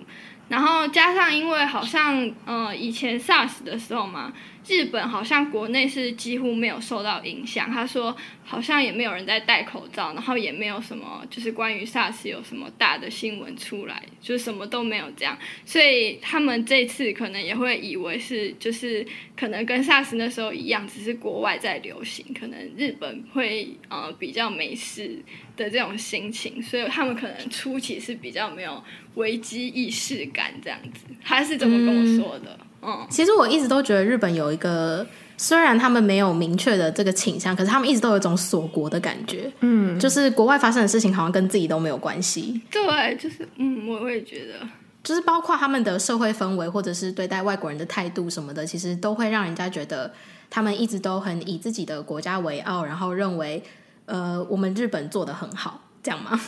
[0.53, 4.31] 然后加上，因为好像，呃，以前 SARS 的时候嘛。
[4.67, 19.05] 日本好像国内是几乎没有受到影响，他说好像也没有人在戴口罩，然后也没有什么就是关于 SARS 有什么大的新闻出来，就什么都没有这样，所以他们这次可能也会以为是就是
[19.37, 25.21] 可能跟 SARS 那时候一样，只是国外在流行，可能日本会呃比较没事
[25.57, 28.83] 的这种心情，所以他们可能初期是比较没有
[29.15, 32.59] 危机意识感这样子，他是这么跟我说的。
[32.83, 39.51] 嗯，其实我一直都觉得日本有一个，虽然他们没有明确的这个倾向，可是他们一直都有一种锁国的感觉。
[39.61, 42.61] 嗯，就是国外发生的事情好像跟自己都没有关系。
[42.71, 44.67] 对，就是嗯，我也觉得，
[45.05, 50.13] 就是包括他们的社会氛围，或者是对待外国人的态度什么的，其实都会让人家觉得
[50.51, 53.63] 他们一直都很以自己的国家为傲，然后认为
[54.07, 56.41] 呃，我们日本做得很好，这样吗？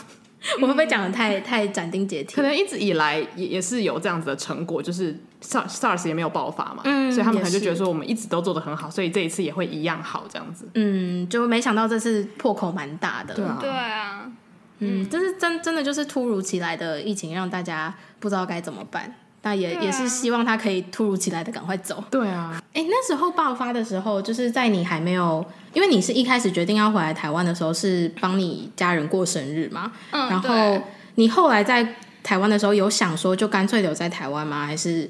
[0.61, 2.35] 我会不会讲的太太斩钉截铁？
[2.35, 10.67] 可能一直以来也也是有这样子的成果，就是 SARS SARS 也没有爆发嘛，嗯，所以他们可能就觉得说我们一直都做的很好，所以这一次也会一样好这样子。
[10.75, 13.33] 嗯，就没想到这次破口蛮大的。
[13.33, 14.31] 对啊，对啊，
[14.79, 19.13] 嗯，这是真真的就是突如其来的疫情，让大家不知道该怎么办。
[19.45, 22.03] 那也、啊、也是希望他可以突如其来的赶快走。
[22.09, 29.91] 对啊，哎，那时候爆发的时候，就是在你还没有，因为你是一开始决定要回来台湾的时候，是帮你家人过生日嘛。
[30.09, 30.29] 嗯。
[30.29, 30.81] 然后
[31.13, 34.65] 你后来在台湾的时候，有想说就干脆留在台湾吗？
[34.65, 35.07] 还是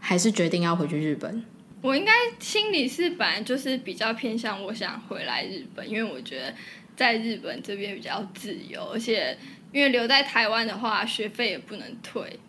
[0.00, 1.44] 还是决定要回去日本？
[1.80, 6.52] 我应该心里是本来就是比较偏向我想回来日本，因为我觉得
[6.96, 9.38] 在日本这边比较自由，而且
[9.70, 12.40] 因为留在台湾的话，学费也不能退。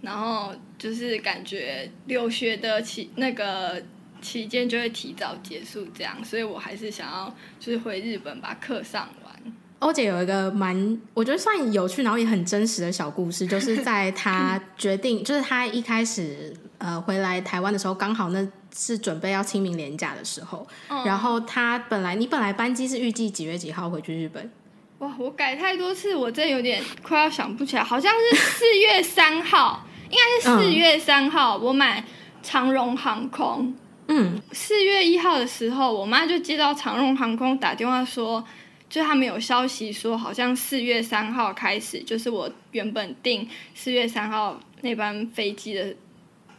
[0.00, 3.82] 然后就是感觉留学的期那个
[4.22, 9.34] 期间就会提早结束，这样，所以我还是想要就是回日本把课上完。
[9.80, 24.50] 欧姐有一个蛮我觉得算有趣，然后也很真实的小故事，就是 在她决定，就是她一开始呃回来台湾的时候，刚好那是准备要清明连假的时候，嗯、然后她本来你本来班机是预计几月几号回去日本？
[24.98, 29.86] 哇，我改太多次，我真有点快要想不起来，好像是四月三号。
[30.10, 32.04] 应该是四月三号，嗯，我买
[32.42, 33.74] 长荣航空。
[34.08, 38.42] 嗯，四月一号的时候，我妈就接到长荣航空打电话说，
[38.88, 45.94] 就他们有消息说，好像四月三号开始，就是我原本订四月三号那班飞机的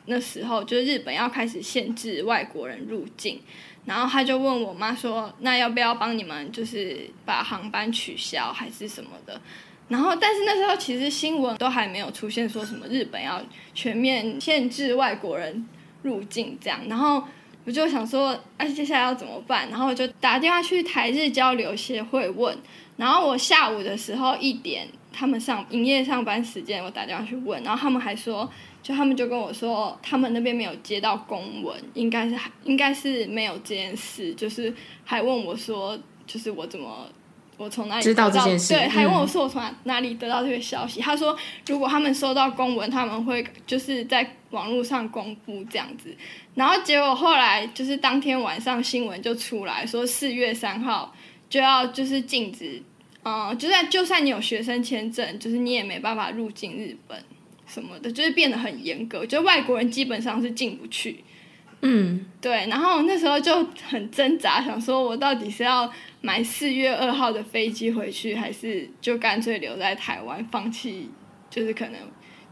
[0.05, 3.41] 那时候，就是日本要开始限制外国人入境。
[3.85, 9.41] 然后他就问我妈说，那要不要帮你们，就是把航班取消还是什么的？
[9.89, 13.41] 然后，但是那时候其实新闻都还没有出现说什么日本要
[13.73, 15.67] 全面限制外国人
[16.04, 16.80] 入境这样。
[16.88, 17.23] 然后
[17.65, 19.67] 我就想说，哎、接下来要怎么办？
[19.71, 22.56] 然后我就打电话去台日交流协会问。
[22.97, 27.63] 然后我下午的时候一点，他们上营业上班时间，我打电话去问。
[27.63, 28.47] 然后他们还说，
[28.84, 34.32] 就他们就跟我说，他们那边没有接到公文，应该是应该是没有这件事。
[34.36, 34.71] 就是
[35.04, 35.97] 还问我说，
[36.28, 37.10] 就是我怎么。
[37.59, 38.73] 我从哪里知道这件事？
[38.73, 41.01] 对，还问我说我从哪哪里得到这个消息？
[41.01, 41.03] 嗯。
[41.03, 46.15] 他说，如果他们收到公文，他们会就是在网络上公布这样子。
[46.55, 51.13] 然后结果后来就是当天晚上新闻就出来说，四月三号
[51.49, 52.81] 就要就是禁止
[53.23, 57.21] 嗯，就算就算你有学生签证，就是你也没办法入境日本
[57.67, 61.21] 什么的，就是变得很严格，就外国人基本上是进不去。
[61.81, 62.67] 嗯，对。
[62.67, 71.09] 然后那时候就很挣扎，想说我到底是要买四月二号的飞机回去，还是就干脆留在台湾，放弃，
[71.49, 71.95] 就是可能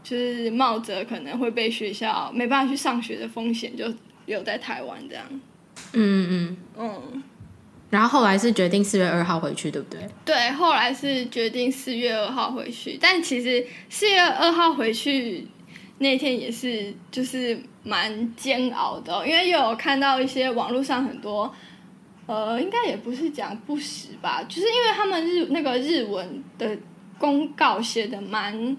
[0.02, 3.84] 就是冒着可能会被学校没办法去上学的风险，就
[4.26, 5.24] 留在台湾这样。
[5.92, 7.02] 嗯嗯嗯。
[7.12, 7.22] 嗯
[7.90, 10.06] 然后后来是决定四月二号回去，对不对？
[10.22, 15.46] 对，后来是决定四月二号回去，但其实四月二号回去
[15.98, 21.52] 那天也是就是蛮煎熬的，因为又有看到一些网络上很多，
[22.26, 26.76] 呃，应该也不是讲不实吧，就是因为他们日那个日文的
[27.18, 28.76] 公告写的蛮。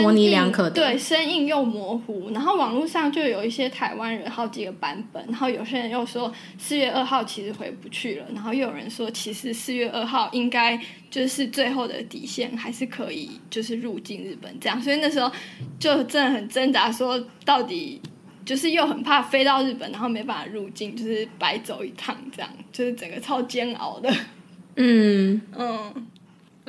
[0.00, 2.30] 模棱两可的，对，生硬又模糊。
[2.30, 14.80] 然后网络上就有一些台湾人好几个版本，然后有些人又说四月二号其实回不去了，然后又有人说其实四月二号应该就是最后的底线，还是可以就是入境日本这样。
[14.80, 15.30] 所以那时候
[15.78, 18.00] 就真的很挣扎，说到底
[18.46, 24.10] 就是又很怕飞到日本，然后没办法入境，就是白走一趟这样，就是整个超煎熬的。
[24.76, 26.06] 嗯嗯。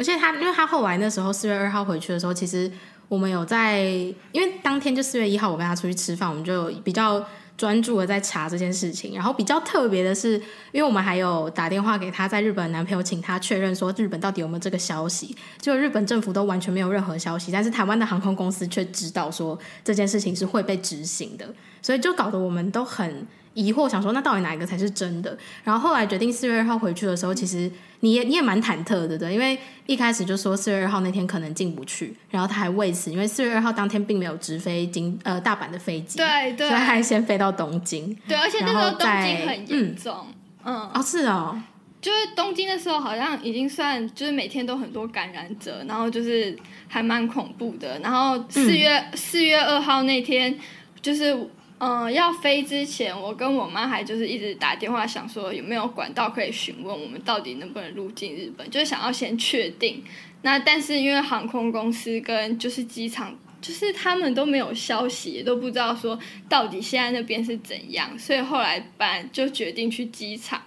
[0.01, 2.69] 而且他，因为他后来那时候四月二号回去的时候，其实
[3.07, 3.83] 我们有在，
[4.31, 7.23] 因为当天就四月一号，我跟他出去吃饭，我们就比较
[7.55, 9.13] 专注的在查这件事情。
[9.13, 10.39] 然后比较特别的是，
[10.71, 15.37] 因为我们还有打电话给他在日本的男朋友，请他确认说日本到底有没有这个消息。
[15.59, 21.47] 就日本政府都完全没有任何消息，但是台湾的航空公司却知道说这件事情是会被执行的，
[21.79, 25.37] 所以就搞得我们都很疑惑，想说那到底哪一个才是真的？
[25.63, 27.71] 然后后来决定四月二号回去的时候，其实。
[28.03, 29.33] 你也你也蛮忐忑的，对不对？
[29.35, 38.17] 因为一开始就说四月二号那天可能进不去，然后他还为此，因为四月二号当天并没有直飞京呃大阪的飞机，对对，所以他还先飞到东京。
[38.27, 40.25] 对，而且那时候东京很严重，
[40.63, 41.61] 嗯，嗯哦是哦，
[42.01, 47.99] 就是东京的时候好像已经算就是每天都很多感染者，然后就是还蛮恐怖的。
[47.99, 50.57] 然后四月四、嗯、月二号那天
[51.03, 51.37] 就是。
[51.83, 60.03] 嗯，要飞之前，我跟我妈还就是一直打电话，想说有没有管道可以询问我们到底能不能入境日本，就是想要先确定。
[60.43, 70.61] 那但是因为航空公司跟就是机场，就是他们都没有消息，也都不知道说到底现在那边是怎样，所以后来班就决定去机场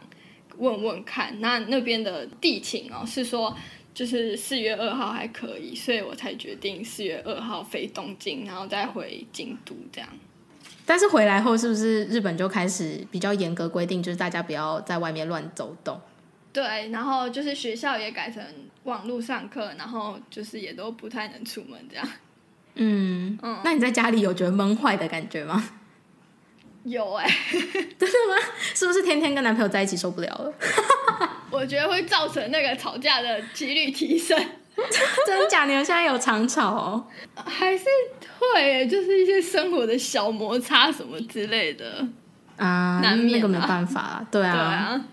[0.59, 1.41] 问问看。
[1.41, 3.57] 那那边的地勤哦是说，
[3.95, 10.11] 就是四月二号还可以，所以我才决定四月二号飞东京，然后再回京都这样。
[10.87, 16.01] 但是回来后，是不是日本就开始比较严格规定，就是大家不要在外面乱走动？
[16.53, 18.43] 对，然后就是学校也改成
[18.85, 22.07] 网络上课，然后就是也都不太能出门这样。
[22.75, 25.71] 嗯嗯，那你在家里有觉得闷坏的感觉吗？
[26.85, 27.33] 有哎、欸，
[27.99, 28.43] 真的吗？
[28.75, 30.53] 是不是天天跟男朋友在一起受不了了？
[31.51, 34.39] 我觉得会造成那个吵架的几率提升。
[35.27, 35.71] 真假的？
[35.71, 37.05] 你们现在有常吵哦？
[37.35, 37.85] 还是
[38.39, 42.07] 会，就是一些生活的小摩擦什么之类的
[42.57, 44.53] 啊，难免啊，那个没办法，对啊。
[44.53, 45.05] 对啊。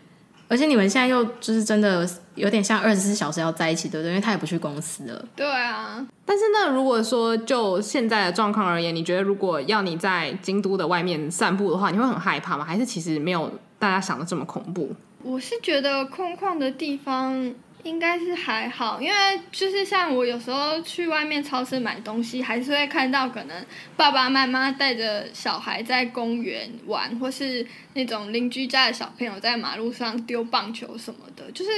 [0.47, 4.09] 而且你们现在又就是真的有点像二十四小时要在一起，对不对？
[4.09, 5.25] 因为他也不去公司了。
[5.33, 6.05] 对啊。
[6.25, 12.65] 但是那如果说就现在的状况而言，你觉得如果要你在京都的外面散步的话，你会很害怕吗？
[12.65, 14.93] 还是其实没有大家想的这么恐怖？
[15.23, 17.53] 我是觉得空旷的地方。
[17.83, 19.15] 应该是还好，因为
[19.51, 23.65] 就是像我有时候去外面超市买东西，还是会看到可能
[23.97, 31.71] 爸爸妈妈带着小孩在公园玩，或是那种邻居家的小朋友在马路上丢棒球什么的，就是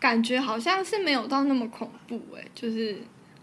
[0.00, 2.98] 感觉好像是没有到那么恐怖哎，就是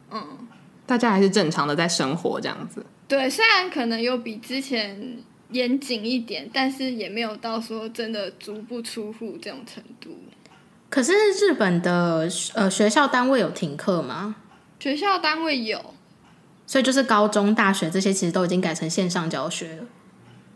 [0.10, 0.48] 嗯，
[0.86, 2.86] 大家还是正常的在生活这样子。
[3.08, 5.18] 对，虽然可能有比之前
[5.52, 10.18] 严谨一点，但是也没有到说真的足不出户这种程度。
[10.94, 14.36] 可是日本的呃学校单位有停课吗？
[14.80, 15.96] 学校单位有，
[16.68, 19.86] 所以就是高中、大学这些其实都已经改成线上教学了。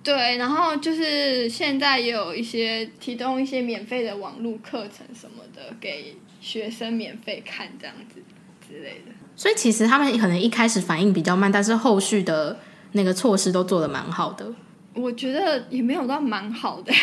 [0.03, 8.21] 对，然后就是现在也有一些提供一些免费的网络课程什么的给学生免费看这样子
[8.69, 9.11] 之类的。
[9.35, 12.59] 所以其实他们可能一开始反应比较慢，但是后续的
[12.91, 14.45] 那个措施都做的蛮好的。
[14.93, 16.93] 我觉得也没有到蛮好的。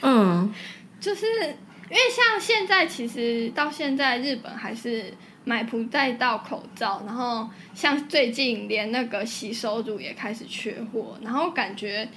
[0.00, 0.52] 嗯，
[0.98, 1.24] 就是。
[1.92, 5.12] 因为像现在，其实到现在日本还是
[5.44, 12.08] 买不带到口罩，然后像最近连那个洗手乳也开始缺货，然后感觉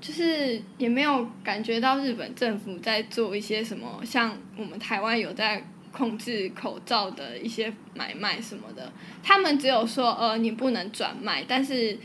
[0.00, 11.98] 就是也没有感觉到日本政府在做一些什么，像我们台湾有在控制口罩的一些买卖什么的，他们只有说呃你不能转卖，但是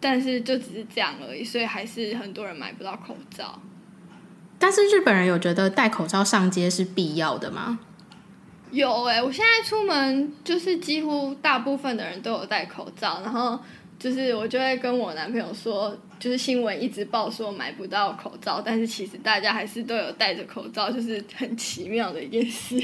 [0.00, 3.62] 但是就只是这样而已，所以还是很多人买不到口罩。
[4.64, 7.78] 但是日本人有觉得戴口罩上街是必要的吗？
[8.70, 13.60] 有哎、欸，我现在出门就是几乎大部分的人都有戴口罩，然后
[13.98, 22.82] 就是我就会跟我男朋友说，就是新闻一直报说买不到口罩，但是其实大家还是都有戴着口罩，就是很奇妙的一件事。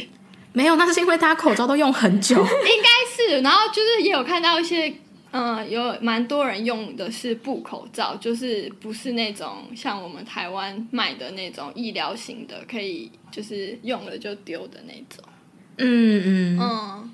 [0.52, 3.40] 没有，那是因为大家口罩都用很久， 应该是。
[3.40, 4.94] 然后就是也有看到一些。
[5.32, 15.24] 嗯，有蛮多人用的是布口罩，就是不是那种像我们台湾卖的那种医疗型的，可以就是用了就丢的那种。
[15.76, 17.10] 嗯嗯嗯。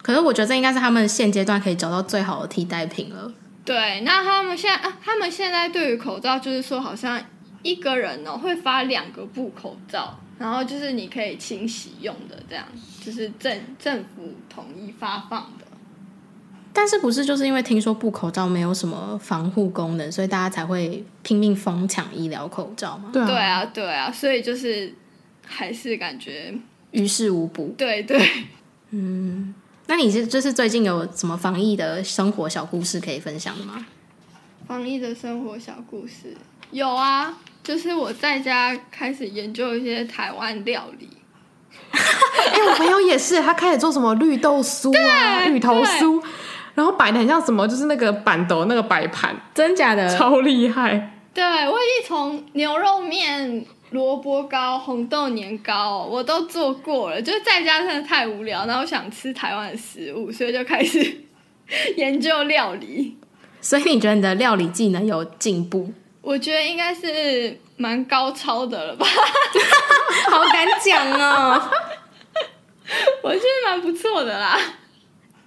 [0.00, 3.30] 可是我觉得这应该是他们现阶段可以找到最好的替代品了。
[3.66, 7.22] 对，那他们现在啊，他们现在对于口罩就是说，好像
[7.62, 12.64] 一个人哦会发两个布口罩，然后就是你可以清洗用的，这样
[13.04, 15.66] 就是政政府统一发放的。
[16.80, 23.10] 但是不是就是因为听说布口罩没有什么防护功能，所以大家才会拼命疯抢医疗口罩吗？
[23.12, 24.94] 对啊，对啊，所以就是
[25.44, 26.54] 还是感觉
[26.92, 27.74] 于事无补。
[27.76, 28.24] 对对，
[28.92, 29.52] 嗯，
[29.88, 33.84] 那你是就是最近有什么防疫的生活小故事可以分享的吗？
[34.68, 36.36] 防疫的生活小故事
[36.70, 41.08] 有啊，就是我在家开始研究一些台湾料理。
[41.90, 46.22] 哎、欸，我朋友也是，他开始做什么绿豆酥啊、芋头酥。
[46.78, 51.10] 然后摆的很像什么，就是那个板豆那个摆盘，真假的超厉害。
[51.34, 61.24] 对，我已经从牛肉面、萝卜糕、红豆年糕我都做过了，就是在家真的太无聊，然后想吃台湾的食物，所以就开始
[61.98, 63.16] 研究料理。
[63.60, 65.92] 所以你觉得你的料理技能有进步？
[66.22, 69.04] 我觉得应该是蛮高超的了吧？
[70.30, 71.60] 好敢讲哦！
[73.24, 74.56] 我觉得蛮不错的啦。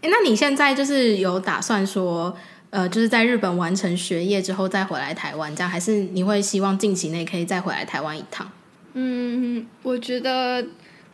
[0.02, 2.36] 哎，那你现在就是有打算说，
[2.72, 8.52] 呃，就是在日本完成学业之后再回来台湾，这样还是你会希望近期内可以再回来台湾一趟？
[8.94, 10.66] 嗯，我觉得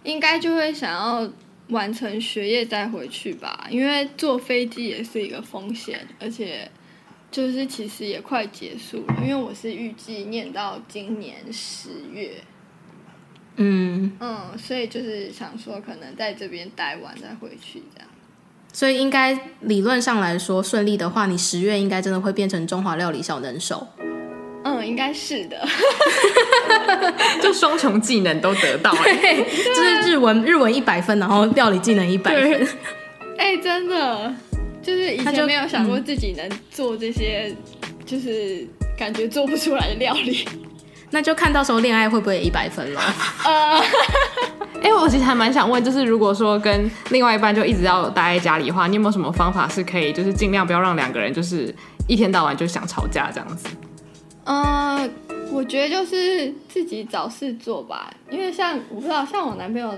[0.03, 1.29] 应该就会想要
[1.69, 6.71] 完成学业再回去吧，因为坐飞机也是一个风险，而且
[7.29, 12.41] 就是其实也快结束了，因为我是预计念到今年十月。
[13.57, 18.07] 嗯嗯，所以就是想说，可能在这边待完再回去这样。
[18.77, 23.87] 所以应该理论上来说，顺利的话，你十月应该真的会变成中华料理小能手。
[24.63, 25.67] 嗯，应该是的，
[27.41, 28.93] 就双重技能都得到。
[29.03, 32.67] 对，就是日文日文一百分，然后料理技能一百分。
[33.39, 34.31] 哎、欸，真的，
[34.83, 37.51] 就是以前没有想过自己能做这些，
[38.05, 38.63] 就是
[38.95, 40.47] 感觉做不出来的料理。
[41.09, 43.01] 那就看到时候恋爱会不会一百分了？
[43.43, 43.81] 呃，
[44.81, 51.73] 哎，我其实还蛮想问，就是如果说跟另外一半就一直要待在家里的话，你有没有什么方法是可以，就是尽量不要让两个人就是
[52.07, 53.67] 一天到晚就想吵架这样子？
[54.45, 55.09] 呃，
[55.51, 59.93] 我觉得就是自己找事做吧，因为像我不知道，像我男朋友，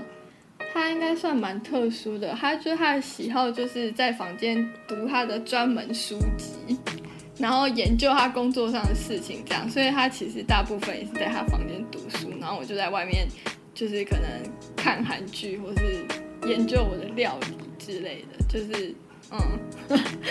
[0.72, 6.76] 他应该算蛮特殊的，他就他的喜好就是在房间读他的专门书籍。
[7.38, 13.26] 然后研究他工作上的事情，这样，所以他其实大部分也是在他房间读书，然后我就在外面，
[13.74, 14.24] 就是可能
[14.76, 16.04] 看韩剧或是
[16.48, 18.94] 研究我的料理之类的，就是
[19.30, 19.38] 嗯，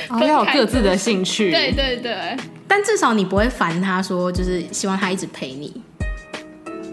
[0.09, 2.37] 哦、要有各自的兴趣，对对对，
[2.67, 5.81] 但至少你不会烦他说，就是希望他一直陪你，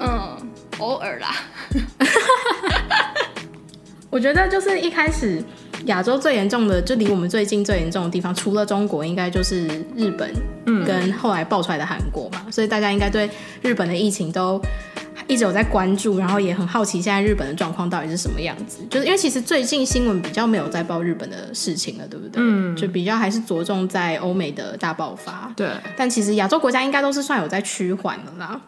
[0.00, 0.36] 嗯，
[0.78, 1.34] 偶尔啦，
[4.10, 5.42] 我觉得就是一开始。
[5.84, 10.32] 亚洲最严重的，就离我们最近最严重的地方，除了中国，应该就是日本，
[10.84, 12.42] 跟后来爆出来的韩国嘛。
[12.46, 13.30] 嗯、所以大家应该对
[13.62, 14.60] 日本的疫情都
[15.28, 18.78] 一直有在关注，然后也很好奇现在日本的状况到底是什么样子。
[18.90, 22.42] 就是因为其实最近新闻比较没有在报日本的事情了，对不对？
[22.42, 25.52] 嗯，就比较还是着重在欧美的大爆发。
[25.56, 28.60] 对，但其实亚洲国家应该都是算有在趋缓的啦。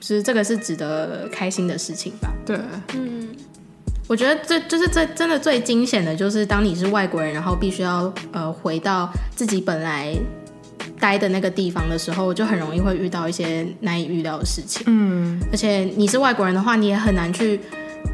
[0.00, 2.30] 其实这个是值得开心的事情吧？
[2.44, 2.58] 对，
[2.94, 3.28] 嗯。
[4.06, 10.14] 我觉得最就是最真的最惊险的，就是当你是外国人，然后必须要呃回到自己本来
[10.98, 14.84] 待的那个地方的时候，就很容易会遇到一些难以预料的事情。
[14.86, 17.60] 嗯，而且你是外国人的话，你也很难去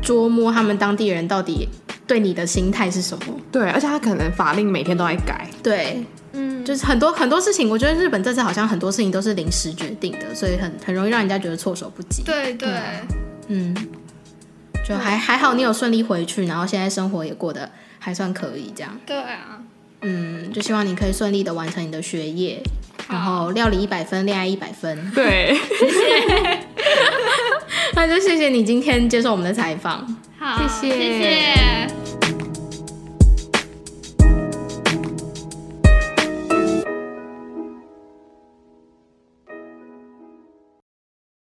[0.03, 1.69] 捉摸他们当地人到底
[2.07, 3.25] 对你的心态是什么。
[3.53, 5.49] 对，而且他可能法令每天都在改。
[5.63, 12.23] 对，嗯，就是很多很多事情，我觉得日本这次好像很多事情都是临时决定的，所以很很容易让人家觉得措手不及。
[12.23, 12.69] 对对，
[13.49, 13.77] 嗯。
[14.83, 18.99] 就还还好，你有顺利回去，然后现在生活也过得还算可以，这样。
[19.07, 19.63] 对啊，
[20.03, 22.63] 嗯，就希望你可以顺利的完成你的学业，
[23.09, 24.99] 然后料理一百分，恋爱一百分。
[25.15, 26.61] 对，谢谢。
[27.95, 30.07] 那就谢谢你今天接受我们的采访，
[30.39, 30.99] 好，谢谢。
[30.99, 32.00] 谢谢。